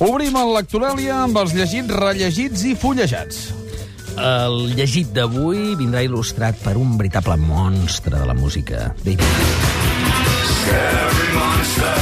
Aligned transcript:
Obrim 0.00 0.36
el 0.40 0.54
Lectoràlia 0.56 1.18
amb 1.26 1.36
els 1.42 1.52
llegits, 1.52 1.92
rellegits 1.92 2.64
i 2.64 2.72
fullejats. 2.78 3.42
El 4.16 4.72
llegit 4.76 5.12
d'avui 5.12 5.74
vindrà 5.76 6.02
il·lustrat 6.04 6.56
per 6.64 6.76
un 6.80 6.96
veritable 7.00 7.36
monstre 7.40 8.16
de 8.16 8.26
la 8.28 8.36
música, 8.36 8.90
David. 9.04 9.24
Scary 10.52 11.28
monsters, 11.36 12.01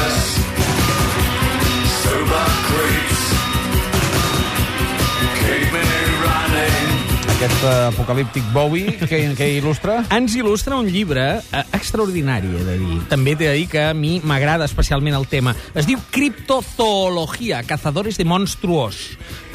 Aquest 7.41 7.63
eh, 7.65 7.69
apocalíptic 7.89 8.45
Bowie, 8.53 8.99
que, 9.09 9.19
que 9.33 9.47
il·lustra? 9.57 9.95
Ens 10.13 10.35
il·lustra 10.37 10.77
un 10.77 10.91
llibre 10.93 11.23
eh, 11.41 11.61
extraordinari, 11.73 12.51
he 12.53 12.65
de 12.67 12.75
dir. 12.77 12.99
També 13.09 13.33
t'he 13.33 13.47
de 13.49 13.55
dir 13.57 13.69
que 13.73 13.81
a 13.81 13.95
mi 13.97 14.19
m'agrada 14.21 14.67
especialment 14.69 15.17
el 15.17 15.25
tema. 15.25 15.55
Es 15.73 15.89
diu 15.89 15.97
Criptozoologia, 16.13 17.63
cazadores 17.65 18.21
de 18.21 18.27
monstruos. 18.29 18.99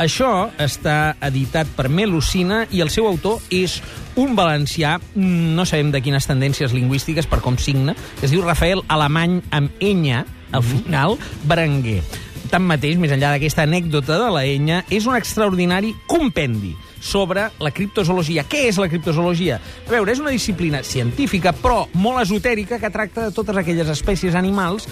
Això 0.02 0.48
està 0.58 1.13
editat 1.30 1.70
per 1.77 1.86
Melusina 1.94 2.63
i 2.74 2.82
el 2.82 2.90
seu 2.90 3.05
autor 3.05 3.46
és 3.54 3.77
un 4.18 4.34
valencià, 4.34 4.96
no 5.13 5.68
sabem 5.70 5.94
de 5.94 6.02
quines 6.02 6.26
tendències 6.26 6.74
lingüístiques 6.74 7.30
per 7.30 7.44
com 7.46 7.62
signa, 7.62 7.94
que 8.18 8.26
es 8.26 8.34
diu 8.34 8.41
Rafael 8.41 8.82
Alemany 8.90 9.44
amb 9.54 9.77
enya, 9.77 10.24
al 10.58 10.66
final, 10.66 11.20
Berenguer. 11.46 12.02
Tanmateix, 12.49 12.98
més 12.98 13.13
enllà 13.13 13.36
d'aquesta 13.36 13.70
anècdota 13.70 14.18
de 14.26 14.34
la 14.34 14.48
enya, 14.49 14.82
és 14.90 15.05
un 15.05 15.22
extraordinari 15.22 15.94
compendi 16.10 16.74
sobre 17.05 17.50
la 17.62 17.72
criptozoologia. 17.72 18.45
Què 18.50 18.66
és 18.72 18.80
la 18.82 18.90
criptozoologia? 18.90 19.59
A 19.86 19.91
veure, 19.91 20.12
és 20.12 20.22
una 20.23 20.34
disciplina 20.34 20.82
científica, 20.84 21.54
però 21.54 21.84
molt 21.94 22.23
esotèrica, 22.23 22.80
que 22.82 22.90
tracta 22.90 23.27
de 23.27 23.36
totes 23.36 23.59
aquelles 23.62 23.91
espècies 23.94 24.36
animals 24.36 24.88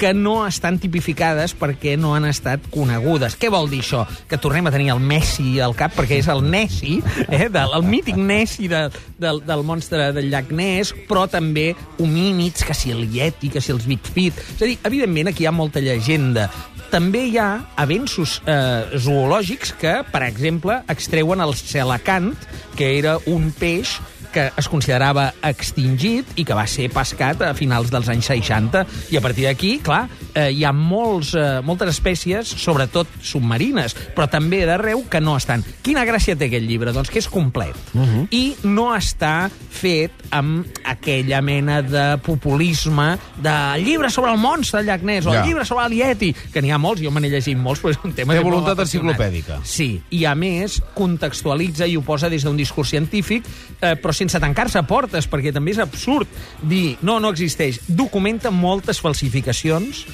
que 0.00 0.14
no 0.16 0.40
estan 0.46 0.80
tipificades 0.80 1.52
perquè 1.58 1.98
no 2.00 2.14
han 2.16 2.28
estat 2.30 2.64
conegudes. 2.72 3.36
Què 3.36 3.52
vol 3.52 3.68
dir 3.68 3.82
això? 3.84 4.06
Que 4.30 4.40
tornem 4.40 4.70
a 4.70 4.72
tenir 4.74 4.94
el 4.94 5.04
Messi 5.04 5.58
al 5.60 5.76
cap, 5.76 5.92
perquè 5.98 6.22
és 6.22 6.30
el 6.32 6.40
Nessi, 6.48 6.98
eh, 7.28 7.48
del, 7.52 7.76
el 7.76 7.84
mític 7.84 8.16
Nessi 8.16 8.70
de, 8.72 8.86
del, 9.20 9.42
del 9.44 9.66
monstre 9.68 10.10
del 10.16 10.32
llac 10.32 10.50
Ness, 10.54 10.94
però 11.08 11.26
també 11.28 11.74
homínids, 12.00 12.64
que 12.64 12.76
si 12.76 12.94
el 12.94 13.04
Yeti, 13.12 13.52
que 13.52 13.60
si 13.60 13.74
els 13.76 13.86
Bigfoot... 13.88 14.40
És 14.56 14.64
a 14.64 14.66
dir, 14.70 14.78
evidentment, 14.88 15.32
aquí 15.32 15.44
hi 15.44 15.50
ha 15.50 15.54
molta 15.54 15.84
llegenda. 15.84 16.48
També 16.88 17.26
hi 17.28 17.36
ha 17.36 17.48
avenços 17.76 18.38
eh, 18.48 18.96
zoològics 18.96 19.74
que, 19.76 19.98
per 20.08 20.22
exemple, 20.24 20.78
extreuen 20.88 21.42
el 21.44 21.52
celacant, 21.66 22.32
que 22.76 22.98
era 22.98 23.18
un 23.26 23.50
peix 23.50 23.98
que 24.32 24.50
es 24.60 24.68
considerava 24.68 25.30
extingit 25.46 26.36
i 26.36 26.44
que 26.44 26.56
va 26.56 26.66
ser 26.68 26.90
pescat 26.92 27.42
a 27.46 27.54
finals 27.56 27.90
dels 27.92 28.10
anys 28.12 28.28
60. 28.30 28.84
I 29.12 29.18
a 29.18 29.22
partir 29.24 29.48
d'aquí, 29.48 29.78
clar, 29.84 30.04
eh, 30.34 30.50
hi 30.52 30.64
ha 30.64 30.72
molts, 30.72 31.34
eh, 31.34 31.60
moltes 31.64 31.94
espècies, 31.96 32.48
sobretot 32.48 33.08
submarines, 33.22 33.94
però 34.14 34.28
també 34.30 34.64
d'arreu, 34.66 35.04
que 35.08 35.20
no 35.20 35.36
estan. 35.36 35.64
Quina 35.82 36.04
gràcia 36.08 36.36
té 36.38 36.48
aquest 36.48 36.66
llibre? 36.66 36.92
Doncs 36.92 37.10
que 37.10 37.18
és 37.18 37.28
complet. 37.28 37.76
Uh 37.94 38.00
-huh. 38.00 38.26
I 38.30 38.56
no 38.64 38.94
està 38.94 39.50
fet 39.70 40.12
amb 40.30 40.66
aquella 40.84 41.40
mena 41.40 41.82
de 41.82 42.18
populisme 42.18 43.18
de 43.36 43.82
llibre 43.82 44.10
sobre 44.10 44.32
el 44.32 44.38
monstre 44.38 44.82
Ness 45.02 45.26
o 45.26 45.32
Ja. 45.32 45.40
el 45.40 45.46
llibre 45.46 45.64
sobre 45.64 45.86
el 45.86 45.92
Yeti, 45.92 46.34
que 46.52 46.62
n'hi 46.62 46.70
ha 46.70 46.78
molts, 46.78 47.02
jo 47.02 47.10
me 47.10 47.20
n'he 47.20 47.28
llegit 47.28 47.56
molts, 47.56 47.80
però 47.82 47.90
és 47.90 47.98
un 48.02 48.12
tema... 48.12 48.34
Té 48.34 48.40
voluntat 48.40 48.78
enciclopèdica. 48.78 49.60
Sí, 49.64 50.00
i 50.10 50.24
a 50.24 50.34
més 50.34 50.80
contextualitza 50.94 51.86
i 51.86 51.96
ho 51.96 52.02
posa 52.02 52.28
des 52.28 52.44
d'un 52.44 52.56
discurs 52.56 52.88
científic, 52.88 53.44
eh, 53.80 53.94
però 53.96 54.12
sense 54.12 54.40
tancar-se 54.40 54.82
portes, 54.82 55.28
perquè 55.30 55.52
també 55.52 55.70
és 55.72 55.78
absurd 55.78 56.26
dir 56.62 56.96
no, 57.02 57.18
no 57.20 57.30
existeix. 57.30 57.80
Documenta 57.88 58.50
moltes 58.50 59.00
falsificacions 59.00 60.06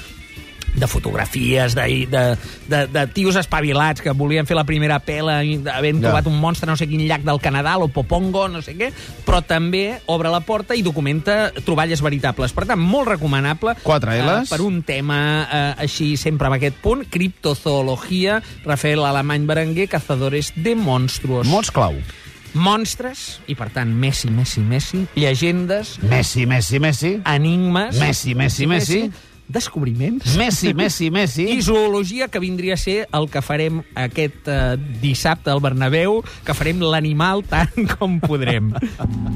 de 0.75 0.87
fotografies, 0.91 1.75
de, 1.75 2.07
de, 2.11 2.23
de, 2.69 2.87
de 2.91 3.07
tios 3.15 3.37
espavilats 3.37 4.03
que 4.03 4.11
volien 4.11 4.47
fer 4.47 4.57
la 4.57 4.65
primera 4.67 4.99
pela 4.99 5.39
havent 5.39 6.01
Ja. 6.03 6.09
trobat 6.09 6.27
un 6.27 6.41
monstre 6.41 6.67
no 6.67 6.77
sé 6.77 6.89
quin 6.91 7.05
llac 7.07 7.23
del 7.23 7.39
Canadà, 7.41 7.77
o 7.79 7.89
Popongo, 7.89 8.49
no 8.49 8.61
sé 8.63 8.75
què, 8.77 8.91
però 9.25 9.41
també 9.47 10.01
obre 10.07 10.31
la 10.33 10.41
porta 10.41 10.75
i 10.75 10.83
documenta 10.83 11.53
troballes 11.65 12.03
veritables. 12.03 12.53
Per 12.53 12.67
tant, 12.67 12.81
molt 12.81 13.09
recomanable. 13.09 13.77
Quatre 13.83 14.19
Ls. 14.21 14.49
Eh, 14.49 14.51
per 14.51 14.61
un 14.65 14.83
tema 14.83 15.21
eh, 15.47 15.75
així, 15.87 16.17
sempre 16.17 16.49
amb 16.49 16.57
aquest 16.59 16.77
punt, 16.83 17.05
criptozoologia, 17.11 18.43
Rafael 18.65 19.05
Alemany 19.05 19.47
Berenguer, 19.47 19.89
cazadores 19.89 20.53
de 20.57 20.75
monstruos. 20.75 21.47
Mots 21.47 21.71
clau. 21.71 21.95
Monstres, 22.55 23.41
i 23.51 23.55
per 23.59 23.69
tant, 23.75 23.91
Messi, 23.91 24.29
Messi, 24.31 24.61
Messi, 24.63 25.07
llegendes, 25.19 25.97
Messi, 26.03 26.47
Messi, 26.47 26.79
Messi. 26.79 27.21
enigmes... 27.27 27.99
Messi, 27.99 28.35
Messi, 28.35 28.67
Messi. 28.71 29.01
Descobriments... 29.49 30.37
Messi, 30.37 30.73
Messi, 30.75 31.11
Messi. 31.11 31.49
I 31.53 31.61
zoologia, 31.63 32.29
que 32.29 32.41
vindria 32.41 32.75
a 32.75 32.81
ser 32.81 33.05
el 33.13 33.29
que 33.31 33.43
farem 33.45 33.83
aquest 33.95 34.49
eh, 34.49 34.77
dissabte 35.03 35.53
al 35.53 35.61
Bernabéu, 35.65 36.23
que 36.47 36.57
farem 36.57 36.81
l'animal 36.81 37.45
tant 37.45 37.93
com 37.97 38.19
podrem. 38.25 38.73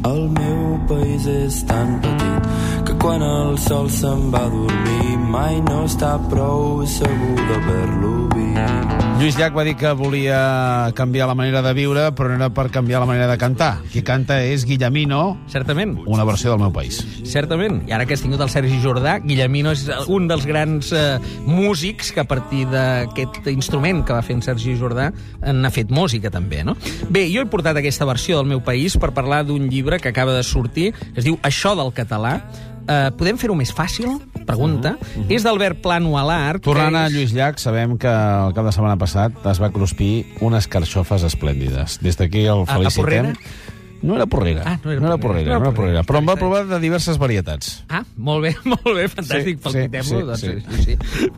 El 0.09 0.25
meu 0.33 0.79
país 0.89 1.29
és 1.29 1.63
tan 1.69 1.99
petit 2.05 2.78
quan 3.09 3.23
el 3.25 3.57
sol 3.57 3.87
se'n 3.89 4.27
va 4.29 4.43
a 4.45 4.51
dormir 4.53 5.15
mai 5.33 5.63
no 5.65 5.87
està 5.87 6.19
prou 6.29 6.83
segur 6.85 7.39
de 7.41 7.57
ver-lo 7.65 8.11
vist. 8.35 8.91
Lluís 9.17 9.39
Llach 9.41 9.55
va 9.57 9.65
dir 9.65 9.73
que 9.81 9.95
volia 9.97 10.93
canviar 10.95 11.25
la 11.31 11.35
manera 11.39 11.63
de 11.65 11.73
viure, 11.73 12.05
però 12.13 12.29
no 12.29 12.37
era 12.37 12.51
per 12.53 12.67
canviar 12.75 13.01
la 13.01 13.09
manera 13.09 13.31
de 13.31 13.39
cantar. 13.41 13.71
Qui 13.89 14.03
canta 14.05 14.43
és 14.45 14.67
Guillemino, 14.69 15.39
Certament. 15.49 15.97
una 16.05 16.29
versió 16.29 16.53
del 16.53 16.61
meu 16.61 16.71
país. 16.71 17.01
Certament. 17.25 17.81
I 17.89 17.97
ara 17.97 18.05
que 18.05 18.13
has 18.13 18.27
tingut 18.27 18.45
el 18.45 18.53
Sergi 18.53 18.77
Jordà, 18.85 19.19
Guillemino 19.25 19.73
és 19.73 19.89
un 20.07 20.29
dels 20.29 20.45
grans 20.45 20.93
eh, 20.93 21.19
músics 21.49 22.13
que 22.13 22.21
a 22.21 22.29
partir 22.29 22.67
d'aquest 22.69 23.49
instrument 23.57 24.05
que 24.05 24.13
va 24.13 24.23
fer 24.23 24.37
en 24.37 24.45
Sergi 24.45 24.77
Jordà 24.77 25.15
n'ha 25.41 25.73
fet 25.73 25.89
música 25.89 26.29
també, 26.29 26.61
no? 26.61 26.77
Bé, 27.09 27.25
jo 27.33 27.41
he 27.41 27.49
portat 27.49 27.81
aquesta 27.81 28.05
versió 28.05 28.37
del 28.37 28.53
meu 28.53 28.61
país 28.61 29.01
per 29.01 29.17
parlar 29.17 29.47
d'un 29.49 29.71
llibre 29.73 29.97
que 29.97 30.13
acaba 30.13 30.37
de 30.37 30.45
sortir, 30.45 30.93
que 30.93 31.25
es 31.25 31.25
diu 31.25 31.41
Això 31.41 31.73
del 31.73 31.97
català. 31.97 32.43
Eh, 32.89 33.11
podem 33.19 33.37
fer-ho 33.37 33.55
més 33.55 33.69
fàcil? 33.75 34.15
Pregunta. 34.49 34.95
És 35.29 35.43
d'Albert 35.45 35.83
Plano 35.85 36.17
Alart. 36.17 36.63
Tornant 36.65 36.95
a 36.97 37.07
és- 37.07 37.13
Lluís 37.13 37.33
Llach, 37.37 37.59
sabem 37.61 37.99
que 38.01 38.09
el 38.09 38.55
cap 38.57 38.65
de 38.65 38.73
setmana 38.73 38.97
passat 38.97 39.33
es 39.51 39.61
va 39.61 39.69
cruspir 39.71 40.25
unes 40.41 40.67
carxofes 40.67 41.23
esplèndides. 41.23 41.99
Des 42.01 42.17
d'aquí 42.17 42.47
el 42.47 42.61
A- 42.61 42.63
a 42.63 42.79
felicitem. 42.79 43.05
Porrera? 43.05 43.33
No 44.03 44.15
era 44.15 44.27
porrera. 44.27 44.63
Ah, 44.65 44.79
no 44.85 44.91
era 44.93 45.01
no 45.01 45.07
era 45.09 45.17
porrera. 45.19 45.43
porrera, 45.45 45.59
no 45.59 45.65
era 45.67 45.75
porrera. 45.75 46.03
Però 46.05 46.19
en 46.21 46.27
va 46.29 46.33
Està 46.33 46.39
bé. 46.39 46.41
provar 46.41 46.67
de 46.69 46.81
diverses 46.81 47.19
varietats. 47.19 47.85
Ah, 47.89 48.05
molt 48.17 48.43
bé, 48.47 48.55
molt 48.73 48.93
bé, 48.95 49.09
fantàstic, 49.09 49.59
Sí, 49.59 49.63
felicitem-lo. 49.65 50.37
sí, 50.37 50.47
doncs, 50.47 50.77
sí. 50.85 50.97
sí, 50.97 50.97
sí. 50.97 51.29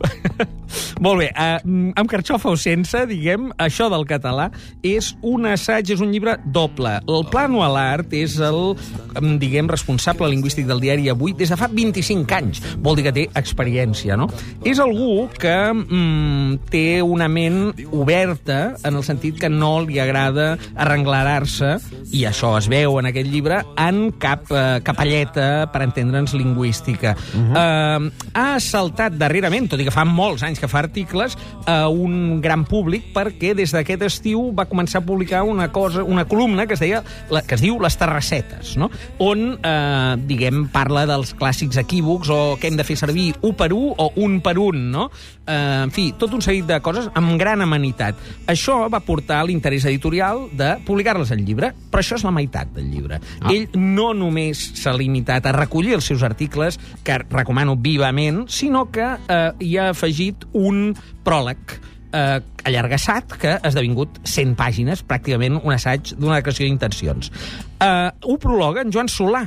molt 1.01 1.19
bé, 1.19 1.29
uh, 1.33 1.57
amb 1.99 2.09
carxofa 2.11 2.51
o 2.53 2.57
sense, 2.59 3.01
diguem, 3.09 3.49
això 3.59 3.89
del 3.91 4.05
català 4.07 4.49
és 4.85 5.11
un 5.25 5.47
assaig, 5.49 5.89
és 5.95 5.99
un 6.03 6.11
llibre 6.13 6.37
doble. 6.45 6.93
El 7.09 7.25
Plano 7.31 7.63
a 7.65 7.69
l'Art 7.73 8.13
és 8.15 8.37
el, 8.39 8.75
em, 9.19 9.33
diguem, 9.41 9.67
responsable 9.71 10.29
lingüístic 10.31 10.67
del 10.69 10.79
diari 10.83 11.09
Avui 11.11 11.33
des 11.37 11.49
de 11.51 11.57
fa 11.59 11.67
25 11.71 12.35
anys. 12.37 12.61
Vol 12.79 12.95
dir 12.99 13.07
que 13.09 13.15
té 13.17 13.25
experiència, 13.41 14.15
no? 14.19 14.29
És 14.63 14.79
algú 14.79 15.25
que 15.41 15.55
mm, 15.73 16.69
té 16.71 16.85
una 17.01 17.27
ment 17.31 17.73
oberta 17.91 18.75
en 18.85 18.95
el 19.01 19.03
sentit 19.07 19.39
que 19.41 19.49
no 19.49 19.79
li 19.83 19.99
agrada 19.99 20.53
arrenglarar-se, 20.75 21.75
i 22.13 22.23
això 22.29 22.50
es 22.57 22.67
veu 22.71 22.97
en 22.99 23.09
aquest 23.09 23.29
llibre, 23.31 23.61
en 23.79 24.11
cap 24.21 24.49
eh, 24.51 24.79
capelleta, 24.85 25.67
per 25.71 25.83
entendre'ns, 25.85 26.33
lingüística. 26.33 27.15
Uh 27.33 27.41
-huh. 27.41 27.57
eh, 27.57 28.11
ha 28.33 28.59
saltat 28.59 29.17
darrerament, 29.17 29.69
tot 29.69 29.79
i 29.79 29.85
que 29.85 29.91
fa 29.91 30.05
molts 30.05 30.43
anys 30.43 30.59
que 30.59 30.67
fa 30.67 30.79
articles, 30.79 31.37
a 31.65 31.87
un 31.87 32.41
gran 32.41 32.65
públic 32.65 33.13
perquè 33.13 33.53
des 33.53 33.71
d'aquest 33.71 34.01
estiu 34.01 34.53
va 34.55 34.65
començar 34.65 35.01
a 35.01 35.05
publicar 35.05 35.43
una 35.43 35.71
cosa, 35.71 36.03
una 36.03 36.25
columna 36.25 36.67
que 36.67 36.73
es, 36.73 36.79
deia, 36.79 37.03
la, 37.29 37.41
que 37.41 37.55
es 37.55 37.61
diu 37.61 37.79
Les 37.81 37.97
Terrassetes, 37.97 38.77
no? 38.77 38.89
on, 39.19 39.59
eh, 39.63 40.15
diguem, 40.27 40.67
parla 40.69 41.05
dels 41.05 41.35
clàssics 41.37 41.77
equívocs 41.77 42.29
o 42.29 42.57
que 42.59 42.67
hem 42.67 42.77
de 42.77 42.83
fer 42.83 42.97
servir 42.97 43.35
un 43.41 43.55
per 43.55 43.71
un 43.73 43.93
o 43.97 44.11
un 44.15 44.41
per 44.41 44.57
un, 44.59 44.91
no? 44.91 45.09
Eh, 45.45 45.83
en 45.83 45.91
fi, 45.91 46.11
tot 46.17 46.33
un 46.33 46.41
seguit 46.41 46.65
de 46.65 46.79
coses 46.81 47.09
amb 47.17 47.37
gran 47.39 47.61
amenitat. 47.61 48.15
Això 48.51 48.89
va 48.91 49.01
portar 49.05 49.41
l'interès 49.45 49.85
editorial 49.89 50.47
de 50.57 50.75
publicar-les 50.85 51.31
al 51.31 51.43
llibre, 51.45 51.73
però 51.91 52.03
això 52.03 52.17
és 52.19 52.25
la 52.25 52.31
meitat 52.31 52.40
del 52.49 52.89
llibre. 52.91 53.19
Ah. 53.41 53.51
Ell 53.53 53.69
no 53.75 54.11
només 54.17 54.61
s'ha 54.79 54.95
limitat 54.97 55.45
a 55.45 55.55
recollir 55.55 55.95
els 55.97 56.07
seus 56.09 56.23
articles, 56.23 56.79
que 57.03 57.19
recomano 57.29 57.75
vivament, 57.75 58.45
sinó 58.49 58.87
que 58.91 59.05
eh, 59.05 59.39
hi 59.59 59.77
ha 59.77 59.91
afegit 59.91 60.47
un 60.53 60.93
pròleg 61.25 61.77
eh, 62.13 62.39
allargassat 62.65 63.37
que 63.41 63.55
ha 63.57 63.69
esdevingut 63.69 64.21
100 64.23 64.55
pàgines, 64.59 65.05
pràcticament 65.07 65.61
un 65.61 65.73
assaig 65.73 66.15
d'una 66.17 66.39
declaració 66.39 66.67
d'intencions. 66.67 67.31
Eh, 67.79 68.09
ho 68.23 68.37
prologa 68.41 68.85
en 68.85 68.93
Joan 68.93 69.11
Solà, 69.11 69.45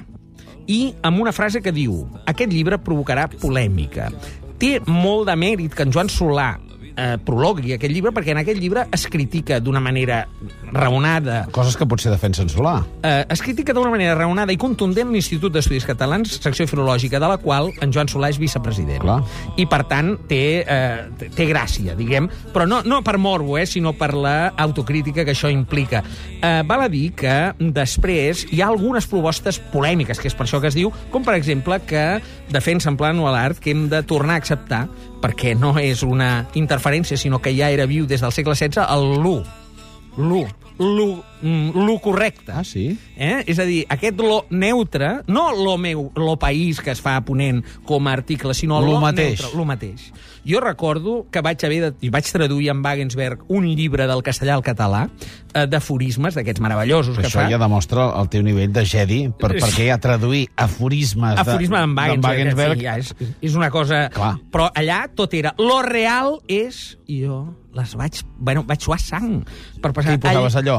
i 0.67 0.95
amb 1.05 1.21
una 1.21 1.33
frase 1.37 1.61
que 1.61 1.73
diu 1.75 2.05
aquest 2.31 2.53
llibre 2.53 2.79
provocarà 2.81 3.27
polèmica. 3.29 4.11
Té 4.61 4.79
molt 4.87 5.29
de 5.29 5.35
mèrit 5.37 5.75
que 5.77 5.85
en 5.85 5.93
Joan 5.93 6.09
Solà 6.13 6.55
eh, 6.97 7.17
prologui 7.25 7.73
aquest 7.75 7.93
llibre, 7.93 8.13
perquè 8.15 8.33
en 8.35 8.39
aquest 8.43 8.61
llibre 8.61 8.87
es 8.93 9.07
critica 9.11 9.61
d'una 9.61 9.81
manera 9.81 10.27
raonada 10.73 11.47
Coses 11.55 11.77
que 11.77 11.87
potser 11.87 12.11
defensen 12.13 12.49
Solà. 12.49 12.85
eh, 13.03 13.25
es 13.29 13.43
critica 13.43 13.73
d'una 13.73 13.91
manera 13.91 14.15
raonada 14.15 14.53
i 14.53 14.57
contundent 14.61 15.11
l'Institut 15.13 15.53
d'Estudis 15.55 15.85
Catalans, 15.87 16.39
secció 16.43 16.67
filològica 16.67 17.21
de 17.21 17.29
la 17.29 17.39
qual 17.39 17.71
en 17.81 17.93
Joan 17.93 18.09
Solà 18.09 18.31
és 18.31 18.39
vicepresident. 18.39 19.01
Clar. 19.03 19.23
I, 19.57 19.67
per 19.67 19.85
tant, 19.91 20.15
té, 20.29 20.65
eh, 20.67 21.29
té- 21.35 21.47
gràcia, 21.49 21.95
diguem, 21.95 22.29
però 22.53 22.67
no, 22.67 22.83
no 22.83 23.03
per 23.05 23.19
morbo, 23.19 23.59
eh, 23.59 23.67
sinó 23.67 23.93
per 23.93 24.15
la 24.15 24.49
autocrítica 24.57 25.25
que 25.25 25.33
això 25.35 25.51
implica. 25.53 26.03
Eh, 26.43 26.63
val 26.67 26.83
a 26.83 26.89
dir 26.89 27.13
que 27.15 27.53
després 27.59 28.47
hi 28.51 28.61
ha 28.63 28.69
algunes 28.69 29.07
propostes 29.07 29.61
polèmiques, 29.73 30.19
que 30.19 30.29
és 30.29 30.35
per 30.35 30.47
això 30.47 30.61
que 30.61 30.69
es 30.69 30.75
diu, 30.75 30.93
com 31.11 31.23
per 31.25 31.35
exemple 31.35 31.79
que 31.87 32.21
defensa 32.51 32.89
en 32.91 32.97
plan 32.97 33.21
l'art 33.25 33.59
que 33.59 33.71
hem 33.73 33.89
de 33.89 34.03
tornar 34.03 34.35
a 34.35 34.43
acceptar, 34.43 34.89
perquè 35.25 35.55
no 35.57 35.79
és 35.79 36.03
una 36.03 36.47
interferència, 36.55 36.84
sinó 37.17 37.41
que 37.41 37.55
ja 37.57 37.71
era 37.71 37.87
viu 37.91 38.07
des 38.07 38.21
del 38.21 38.33
segle 38.33 38.55
XVI, 38.55 38.85
el 38.89 39.23
l'u. 39.23 39.39
L'u. 40.17 40.45
L'u 40.79 41.23
mm, 41.45 41.77
l'u 41.85 41.99
correcte. 42.03 42.51
Ah, 42.57 42.65
sí? 42.65 42.89
Eh? 43.15 43.45
És 43.47 43.61
a 43.61 43.69
dir, 43.69 43.85
aquest 43.93 44.19
lo 44.25 44.47
neutre, 44.51 45.21
no 45.29 45.51
lo 45.55 45.77
meu, 45.79 46.09
lo 46.17 46.39
país 46.41 46.81
que 46.81 46.91
es 46.97 47.05
fa 47.05 47.19
a 47.21 47.25
Ponent 47.25 47.63
com 47.87 48.09
a 48.09 48.17
article, 48.17 48.55
sinó 48.57 48.81
Lo 48.81 48.97
lo, 48.97 49.01
mateix. 49.05 49.39
neutre, 49.39 49.57
lo 49.61 49.65
mateix. 49.69 50.09
Jo 50.45 50.61
recordo 50.61 51.27
que 51.33 51.41
vaig 51.41 51.63
haver 51.65 51.79
de, 51.81 51.91
i 52.05 52.11
vaig 52.13 52.27
traduir 52.29 52.67
en 52.69 52.83
Wagensberg 52.85 53.47
un 53.49 53.65
llibre 53.65 54.05
del 54.11 54.21
castellà 54.27 54.59
al 54.59 54.65
català 54.67 55.07
eh, 55.55 55.65
d'aforismes, 55.71 56.37
d'aquests 56.37 56.61
meravellosos 56.61 57.17
que 57.17 57.25
Això 57.31 57.41
fa. 57.41 57.47
ja 57.49 57.57
demostra 57.63 58.11
el 58.21 58.29
teu 58.29 58.45
nivell 58.45 58.73
de 58.75 58.85
Jedi, 58.85 59.23
per, 59.41 59.55
perquè 59.57 59.89
ja 59.89 59.97
traduir 60.03 60.45
aforismes 60.61 61.39
Aforisme 61.41 61.81
d'en 61.81 61.97
Wagensberg. 61.97 62.29
Wagensberg 62.29 62.79
Sí, 62.79 62.85
ja 62.85 62.99
és, 63.01 63.15
és 63.41 63.57
una 63.57 63.71
cosa... 63.73 64.09
Clar. 64.13 64.35
Però 64.53 64.69
allà 64.77 65.05
tot 65.17 65.33
era... 65.33 65.55
Lo 65.59 65.81
real 65.87 66.41
és... 66.49 66.99
I 67.09 67.23
jo 67.25 67.39
les 67.75 67.91
vaig... 67.99 68.21
Bueno, 68.39 68.63
vaig 68.69 68.85
suar 68.85 69.01
sang. 69.03 69.41
Per 69.83 69.91
passar... 69.97 70.15
Hi 70.15 70.21
posaves, 70.23 70.55
allò? 70.61 70.77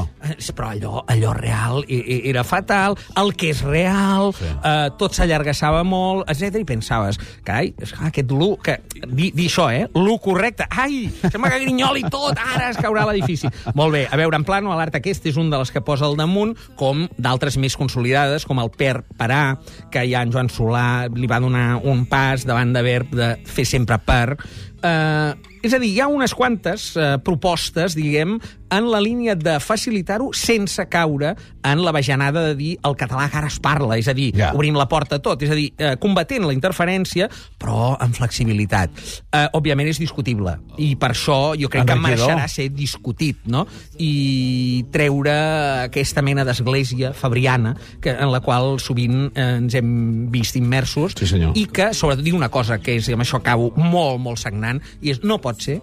Però 0.55 0.69
allò, 0.71 1.03
allò 1.11 1.33
real 1.35 1.83
i- 1.87 1.99
i- 1.99 2.21
era 2.29 2.43
fatal. 2.47 2.95
El 3.19 3.33
que 3.35 3.49
és 3.51 3.61
real, 3.61 4.31
Sí. 4.33 4.45
eh, 4.63 4.89
tot 4.97 5.13
s'allargassava 5.13 5.83
molt, 5.83 6.29
etc. 6.31 6.55
I 6.61 6.65
pensaves, 6.65 7.19
carai, 7.43 7.73
és 7.81 7.91
clar, 7.91 8.07
aquest 8.07 8.31
l'u... 8.31 8.55
Que, 8.63 8.79
di, 9.07 9.31
di 9.35 9.47
això, 9.49 9.67
eh? 9.73 9.89
L'u 9.93 10.17
correcte. 10.23 10.65
Ai, 10.69 11.09
sembla 11.31 11.51
que 11.51 11.59
grinyoli 11.65 12.03
tot, 12.09 12.37
ara 12.39 12.69
es 12.71 12.77
caurà 12.79 13.05
l'edifici. 13.05 13.49
Molt 13.75 13.93
bé, 13.93 14.05
a 14.09 14.15
veure, 14.17 14.35
en 14.39 14.43
plano, 14.47 14.73
l'art 14.75 14.95
aquest 14.95 15.25
és 15.27 15.35
un 15.37 15.49
de 15.51 15.57
les 15.59 15.71
que 15.71 15.81
posa 15.85 16.05
al 16.07 16.15
damunt, 16.15 16.55
com 16.79 17.05
d'altres 17.17 17.57
més 17.57 17.75
consolidades, 17.77 18.45
com 18.45 18.59
el 18.63 18.71
Per 18.71 19.03
Parà, 19.17 19.57
que 19.91 20.07
ja 20.09 20.21
en 20.23 20.31
Joan 20.31 20.49
Solà 20.49 21.07
li 21.13 21.27
va 21.27 21.39
donar 21.43 21.81
un 21.83 22.05
pas 22.07 22.45
davant 22.47 22.71
de 22.73 22.81
verb 22.85 23.11
de 23.15 23.35
fer 23.45 23.65
sempre 23.67 23.99
per... 23.99 24.37
Eh, 24.85 25.33
és 25.65 25.73
a 25.73 25.79
dir, 25.81 25.89
hi 25.95 25.99
ha 26.03 26.05
unes 26.11 26.35
quantes 26.37 26.91
eh, 26.95 27.15
propostes, 27.25 27.95
diguem, 27.97 28.35
en 28.71 28.89
la 28.91 28.99
línia 29.01 29.35
de 29.35 29.59
facilitar-ho 29.59 30.31
sense 30.33 30.87
caure 30.89 31.35
en 31.63 31.83
la 31.83 31.91
bajanada 31.91 32.41
de 32.47 32.55
dir 32.55 32.77
el 32.83 32.95
català 32.95 33.29
que 33.29 33.37
ara 33.37 33.47
es 33.47 33.59
parla, 33.59 33.97
és 33.97 34.07
a 34.07 34.13
dir, 34.13 34.31
Ja. 34.35 34.51
obrim 34.53 34.75
la 34.75 34.87
porta 34.87 35.15
a 35.15 35.19
tot, 35.19 35.41
és 35.41 35.49
a 35.49 35.55
dir, 35.55 35.73
eh, 35.77 35.95
combatent 35.99 36.45
la 36.45 36.53
interferència, 36.53 37.29
però 37.59 37.95
amb 37.99 38.13
flexibilitat. 38.15 38.89
Eh, 39.31 39.47
òbviament 39.53 39.87
és 39.89 39.99
discutible, 39.99 40.57
i 40.77 40.95
per 40.95 41.11
això 41.11 41.55
jo 41.59 41.69
crec 41.69 41.85
que 41.87 41.95
mereixerà 41.95 42.47
ser 42.47 42.69
discutit, 42.73 43.37
no? 43.45 43.65
I 43.97 44.85
treure 44.91 45.31
aquesta 45.85 46.21
mena 46.21 46.43
d'església 46.45 47.13
fabriana 47.13 47.75
que, 48.01 48.11
en 48.11 48.31
la 48.31 48.41
qual 48.41 48.79
sovint 48.79 49.31
eh, 49.35 49.55
ens 49.57 49.75
hem 49.75 50.29
vist 50.31 50.55
immersos, 50.55 51.13
Sí, 51.17 51.27
senyor. 51.27 51.53
i 51.57 51.65
que, 51.67 51.93
sobretot, 51.93 52.23
dic 52.25 52.33
una 52.35 52.49
cosa 52.49 52.79
que 52.79 52.97
és, 52.97 53.07
i 53.09 53.13
amb 53.13 53.23
això 53.23 53.37
acabo, 53.41 53.71
molt, 53.75 54.19
molt 54.19 54.37
sagnant, 54.41 54.81
i 55.01 55.11
és, 55.11 55.23
no 55.23 55.39
pot 55.41 55.61
ser 55.61 55.81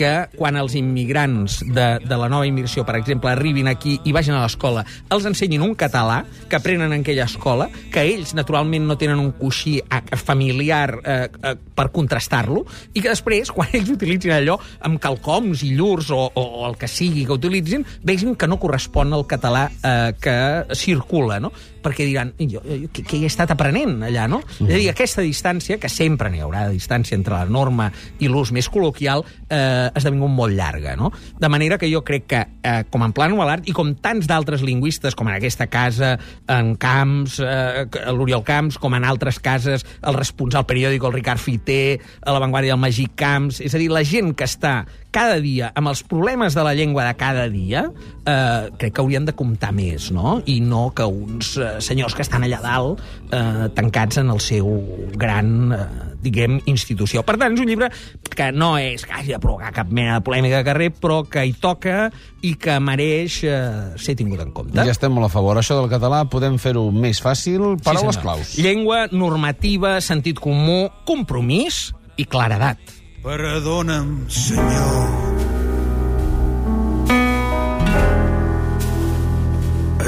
que 0.00 0.12
quan 0.36 0.56
els 0.56 0.74
immigrants 0.78 1.60
de, 1.66 1.86
de 2.00 2.16
la 2.16 2.28
nova 2.32 2.46
immigració, 2.48 2.86
per 2.88 2.96
exemple, 2.96 3.30
arribin 3.30 3.68
aquí 3.68 3.98
i 4.08 4.14
vagin 4.16 4.36
a 4.36 4.44
l'escola, 4.44 4.84
els 5.12 5.26
ensenyin 5.28 5.64
un 5.64 5.74
català 5.78 6.22
que 6.48 6.56
aprenen 6.56 6.94
en 6.94 7.04
aquella 7.04 7.26
escola, 7.28 7.68
que 7.92 8.04
ells, 8.08 8.32
naturalment, 8.38 8.86
no 8.88 8.96
tenen 9.00 9.20
un 9.20 9.32
coixí 9.36 9.76
eh, 9.82 10.00
familiar 10.16 10.86
eh, 11.04 11.18
eh, 11.28 11.54
per 11.76 11.90
contrastar-lo, 11.92 12.64
i 12.94 13.02
que 13.02 13.10
després, 13.12 13.52
quan 13.56 13.74
ells 13.76 13.92
utilitzin 13.92 14.36
allò 14.36 14.56
amb 14.88 15.00
calcoms 15.02 15.64
i 15.66 15.74
llurs 15.76 16.08
o, 16.16 16.22
o, 16.30 16.46
o 16.62 16.64
el 16.70 16.78
que 16.80 16.88
sigui 16.88 17.26
que 17.26 17.36
utilitzin, 17.36 17.84
vegin 18.06 18.36
que 18.38 18.48
no 18.48 18.60
correspon 18.62 19.12
al 19.12 19.26
català 19.28 19.66
eh, 19.68 20.14
que 20.20 20.38
circula, 20.78 21.40
no? 21.42 21.52
perquè 21.80 22.04
diran, 22.06 22.32
jo, 22.38 22.60
jo, 22.60 22.88
què, 22.92 23.04
què 23.08 23.20
he 23.22 23.28
estat 23.28 23.54
aprenent 23.54 23.98
allà, 24.06 24.26
no? 24.30 24.40
Mm. 24.44 24.68
És 24.68 24.74
a 24.74 24.80
dir, 24.82 24.88
aquesta 24.92 25.24
distància, 25.24 25.78
que 25.80 25.88
sempre 25.92 26.30
n'hi 26.32 26.42
haurà 26.44 26.66
de 26.68 26.76
distància 26.76 27.16
entre 27.16 27.38
la 27.38 27.48
norma 27.48 27.88
i 28.20 28.28
l'ús 28.28 28.52
més 28.52 28.68
col·loquial, 28.72 29.24
eh, 29.48 29.59
ha 29.60 29.98
esdevingut 29.98 30.32
molt 30.32 30.56
llarga, 30.56 30.96
no? 30.96 31.12
De 31.40 31.50
manera 31.52 31.78
que 31.78 31.90
jo 31.92 32.02
crec 32.06 32.26
que, 32.30 32.40
eh, 32.62 32.84
com 32.90 33.04
en 33.06 33.14
Plano 33.16 33.38
l'art 33.44 33.68
i 33.68 33.74
com 33.76 33.94
tants 33.94 34.28
d'altres 34.30 34.62
lingüistes, 34.66 35.14
com 35.14 35.28
en 35.28 35.36
aquesta 35.36 35.68
casa, 35.68 36.16
en 36.48 36.74
Camps, 36.80 37.40
eh, 37.40 37.86
l'Oriol 38.12 38.44
Camps, 38.44 38.78
com 38.78 38.94
en 38.94 39.04
altres 39.04 39.40
cases, 39.40 39.86
el 40.02 40.14
responsable 40.14 40.66
periòdic, 40.66 41.04
el 41.04 41.12
Ricard 41.12 41.40
Fiter, 41.40 42.00
a 42.22 42.32
l'avantguàrdia 42.32 42.74
del 42.74 42.82
Magí 42.82 43.08
Camps, 43.14 43.60
és 43.60 43.74
a 43.74 43.78
dir, 43.78 43.90
la 43.90 44.04
gent 44.04 44.34
que 44.34 44.44
està 44.44 44.84
cada 45.10 45.40
dia 45.42 45.70
amb 45.74 45.90
els 45.90 46.02
problemes 46.06 46.54
de 46.54 46.64
la 46.64 46.74
llengua 46.78 47.04
de 47.08 47.14
cada 47.18 47.48
dia, 47.50 47.84
eh, 48.24 48.70
crec 48.78 48.94
que 48.94 49.02
haurien 49.02 49.26
de 49.26 49.34
comptar 49.34 49.72
més, 49.74 50.10
no? 50.14 50.38
I 50.46 50.60
no 50.62 50.90
que 50.94 51.06
uns 51.06 51.56
eh, 51.58 51.72
senyors 51.82 52.14
que 52.14 52.22
estan 52.26 52.46
allà 52.46 52.60
dalt 52.62 53.02
eh, 53.30 53.68
tancats 53.74 54.20
en 54.22 54.30
el 54.30 54.40
seu 54.44 54.70
gran, 55.18 55.72
eh, 55.74 55.88
diguem, 56.22 56.60
institució. 56.70 57.22
Per 57.26 57.36
tant, 57.40 57.54
és 57.54 57.62
un 57.62 57.70
llibre 57.70 57.90
que 58.30 58.50
no 58.52 58.72
és 58.80 59.04
que 59.06 59.16
hagi 59.16 59.34
de 59.34 59.40
provocar 59.42 59.72
cap 59.76 59.90
mena 59.90 60.18
de 60.18 60.24
polèmica 60.26 60.60
de 60.60 60.68
carrer, 60.68 60.90
però 60.94 61.22
que 61.28 61.44
hi 61.46 61.54
toca 61.60 62.10
i 62.46 62.54
que 62.60 62.78
mereix 62.80 63.40
eh, 63.44 63.56
ser 64.00 64.16
tingut 64.18 64.40
en 64.44 64.52
compte. 64.56 64.78
Ja 64.78 64.94
estem 64.94 65.12
molt 65.12 65.28
a 65.28 65.32
favor. 65.32 65.58
Això 65.60 65.76
del 65.80 65.90
català 65.92 66.24
podem 66.30 66.58
fer-ho 66.62 66.88
més 66.92 67.20
fàcil. 67.22 67.76
Paraules 67.84 68.16
senyor. 68.16 68.22
claus. 68.22 68.54
Llengua, 68.60 69.06
normativa, 69.12 69.98
sentit 70.04 70.40
comú, 70.40 70.86
compromís 71.08 71.90
i 72.16 72.24
claredat. 72.28 72.78
Perdona'm, 73.24 74.24
senyor. 74.32 75.28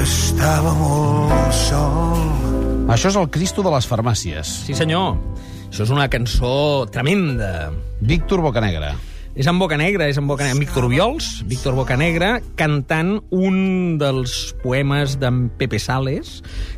Estava 0.03 0.73
molt 0.75 1.53
sol. 1.55 2.23
Això 2.91 3.11
és 3.13 3.17
el 3.19 3.29
Cristo 3.31 3.63
de 3.63 3.71
les 3.71 3.85
farmàcies. 3.87 4.49
Sí, 4.65 4.75
senyor. 4.75 5.15
Això 5.73 5.87
és 5.87 5.89
una 5.89 6.05
cançó 6.05 6.85
tremenda. 6.93 7.71
Víctor 8.05 8.43
Bocanegra. 8.45 8.91
És 9.33 9.47
en 9.49 9.57
Bocanegra, 9.57 10.05
és 10.05 10.19
en 10.21 10.27
Bocanegra, 10.29 10.59
Víctor 10.61 10.85
Viols, 10.85 11.39
Víctor 11.49 11.73
Bocanegra, 11.73 12.35
cantant 12.53 13.15
un 13.33 13.97
dels 13.97 14.53
poemes 14.61 15.15
d'en 15.17 15.47
Pepe 15.57 15.79
Sales, 15.81 16.35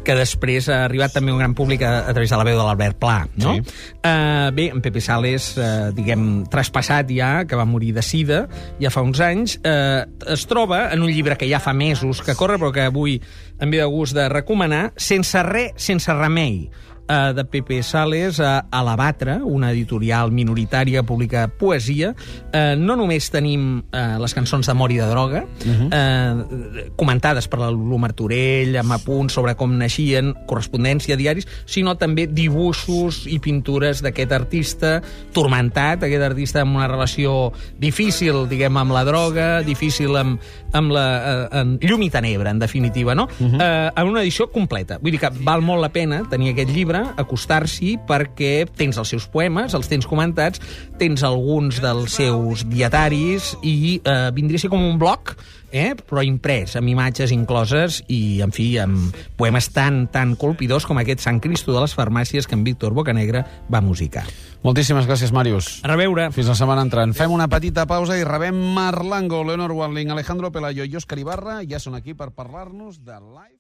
que 0.08 0.16
després 0.16 0.70
ha 0.72 0.86
arribat 0.86 1.12
també 1.12 1.34
a 1.34 1.36
un 1.36 1.44
gran 1.44 1.58
públic 1.60 1.84
a, 1.84 2.06
a 2.08 2.14
través 2.16 2.32
de 2.32 2.40
la 2.40 2.48
veu 2.48 2.56
de 2.56 2.64
l'Albert 2.64 2.96
Pla, 3.02 3.18
no? 3.36 3.58
Sí. 3.58 3.76
Uh, 4.00 4.48
bé, 4.56 4.70
en 4.72 4.80
Pepe 4.86 5.04
Sales, 5.04 5.50
uh, 5.60 5.92
diguem, 5.92 6.46
traspassat 6.48 7.12
ja, 7.12 7.34
que 7.44 7.60
va 7.60 7.68
morir 7.68 7.92
de 8.00 8.06
sida 8.06 8.46
ja 8.80 8.94
fa 8.96 9.04
uns 9.04 9.20
anys, 9.20 9.60
uh, 9.60 10.08
es 10.32 10.48
troba 10.48 10.86
en 10.96 11.04
un 11.04 11.12
llibre 11.12 11.36
que 11.36 11.52
ja 11.52 11.60
fa 11.60 11.76
mesos 11.76 12.24
que 12.24 12.40
corre, 12.40 12.56
però 12.64 12.72
que 12.72 12.88
avui 12.88 13.20
em 13.60 13.76
ve 13.76 13.84
de 13.84 13.92
gust 13.92 14.16
de 14.16 14.32
recomanar, 14.32 14.86
Sense 14.96 15.44
res, 15.44 15.76
sense 15.84 16.16
remei, 16.16 16.70
eh, 17.08 17.34
de 17.36 17.46
Pepe 17.46 17.82
Sales 17.84 18.40
a, 18.40 18.68
a 18.70 18.84
La 18.84 18.96
Batra, 18.96 19.40
una 19.44 19.72
editorial 19.72 20.32
minoritària 20.32 21.02
que 21.02 21.08
publica 21.08 21.48
poesia. 21.48 22.14
Eh, 22.52 22.76
no 22.78 22.96
només 22.96 23.30
tenim 23.34 23.84
eh, 23.92 24.04
les 24.22 24.36
cançons 24.36 24.66
d'amor 24.68 24.94
i 24.94 25.00
de 25.02 25.10
droga, 25.10 25.46
uh 25.46 25.72
-huh. 25.72 25.90
eh, 25.92 26.92
comentades 26.96 27.48
per 27.48 27.60
la 27.60 27.72
Lulu 27.72 27.98
Martorell, 27.98 28.78
amb 28.78 28.92
apunts 28.92 29.34
sobre 29.34 29.56
com 29.56 29.78
naixien, 29.78 30.34
correspondència, 30.48 31.16
diaris, 31.16 31.48
sinó 31.66 31.96
també 31.98 32.28
dibuixos 32.28 33.26
i 33.28 33.40
pintures 33.40 34.02
d'aquest 34.02 34.32
artista 34.32 35.02
tormentat, 35.34 36.04
aquest 36.04 36.24
artista 36.24 36.62
amb 36.62 36.76
una 36.76 36.88
relació 36.88 37.52
difícil, 37.78 38.48
diguem, 38.50 38.78
amb 38.78 38.92
la 38.92 39.04
droga, 39.04 39.62
difícil 39.62 40.16
amb, 40.16 40.40
amb 40.74 40.92
la 40.92 41.06
eh, 41.52 41.60
en 41.62 41.76
llum 41.82 42.06
i 42.06 42.10
tenebra, 42.10 42.52
en 42.52 42.60
definitiva, 42.60 43.16
no? 43.16 43.28
Uh 43.40 43.48
-huh. 43.48 43.62
eh, 43.62 43.92
en 43.96 44.08
una 44.08 44.22
edició 44.22 44.48
completa. 44.52 44.98
Vull 45.02 45.12
dir 45.12 45.20
que 45.20 45.32
val 45.44 45.62
molt 45.62 45.82
la 45.82 45.90
pena 45.90 46.24
tenir 46.30 46.52
aquest 46.54 46.70
llibre, 46.70 46.95
acostar-s'hi, 47.18 47.96
perquè 48.08 48.66
tens 48.78 49.00
els 49.02 49.12
seus 49.16 49.28
poemes, 49.32 49.76
els 49.78 49.92
tens 49.92 50.08
comentats, 50.10 50.62
tens 51.00 51.26
alguns 51.28 51.82
dels 51.84 52.18
seus 52.22 52.66
dietaris 52.70 53.54
i 53.64 54.00
eh, 54.00 54.32
vindria 54.36 54.62
a 54.62 54.66
ser 54.66 54.72
com 54.74 54.84
un 54.86 55.00
blog, 55.02 55.36
eh? 55.76 55.94
però 56.00 56.24
imprès, 56.24 56.78
amb 56.80 56.90
imatges 56.90 57.34
incloses 57.36 58.02
i, 58.08 58.40
en 58.46 58.54
fi, 58.56 58.70
amb 58.82 59.16
poemes 59.38 59.70
tan, 59.76 60.06
tan 60.12 60.36
colpidors 60.40 60.88
com 60.88 61.02
aquest 61.02 61.26
Sant 61.26 61.42
Cristo 61.44 61.76
de 61.76 61.84
les 61.84 61.96
farmàcies 61.98 62.48
que 62.48 62.56
en 62.58 62.64
Víctor 62.68 62.96
Bocanegra 62.96 63.44
va 63.72 63.84
musicar. 63.84 64.26
Moltíssimes 64.66 65.06
gràcies, 65.06 65.34
Màrius. 65.36 65.82
A 65.86 65.92
reveure. 65.92 66.32
Fins 66.34 66.50
la 66.50 66.58
setmana 66.58 66.86
entrant. 66.88 67.14
Fem 67.14 67.34
una 67.34 67.50
petita 67.52 67.86
pausa 67.90 68.18
i 68.18 68.26
rebem 68.26 68.58
Marlango, 68.74 69.44
Leonor 69.46 69.76
Wanling, 69.78 70.16
Alejandro 70.16 70.50
Pelayo 70.56 70.88
i 70.88 70.98
Òscar 70.98 71.20
Ibarra. 71.22 71.60
Ja 71.70 71.82
són 71.84 72.00
aquí 72.00 72.18
per 72.18 72.32
parlar-nos 72.34 73.04
de 73.04 73.20
live. 73.22 73.60